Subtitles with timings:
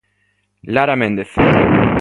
[0.73, 1.37] Lara Méndez.